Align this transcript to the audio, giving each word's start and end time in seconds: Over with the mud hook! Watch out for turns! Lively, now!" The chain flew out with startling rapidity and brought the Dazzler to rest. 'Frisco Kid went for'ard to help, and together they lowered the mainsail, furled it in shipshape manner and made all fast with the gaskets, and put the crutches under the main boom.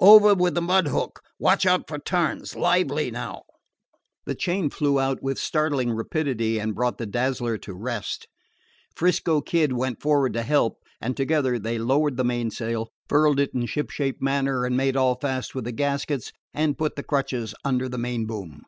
Over 0.00 0.34
with 0.34 0.56
the 0.56 0.60
mud 0.60 0.88
hook! 0.88 1.20
Watch 1.38 1.64
out 1.64 1.86
for 1.86 2.00
turns! 2.00 2.56
Lively, 2.56 3.12
now!" 3.12 3.44
The 4.26 4.34
chain 4.34 4.70
flew 4.70 4.98
out 4.98 5.22
with 5.22 5.38
startling 5.38 5.92
rapidity 5.92 6.58
and 6.58 6.74
brought 6.74 6.98
the 6.98 7.06
Dazzler 7.06 7.58
to 7.58 7.74
rest. 7.74 8.26
'Frisco 8.96 9.40
Kid 9.40 9.72
went 9.72 10.02
for'ard 10.02 10.32
to 10.32 10.42
help, 10.42 10.78
and 11.00 11.16
together 11.16 11.60
they 11.60 11.78
lowered 11.78 12.16
the 12.16 12.24
mainsail, 12.24 12.88
furled 13.08 13.38
it 13.38 13.50
in 13.54 13.66
shipshape 13.66 14.20
manner 14.20 14.64
and 14.66 14.76
made 14.76 14.96
all 14.96 15.14
fast 15.14 15.54
with 15.54 15.62
the 15.62 15.70
gaskets, 15.70 16.32
and 16.52 16.76
put 16.76 16.96
the 16.96 17.04
crutches 17.04 17.54
under 17.64 17.88
the 17.88 17.98
main 17.98 18.26
boom. 18.26 18.62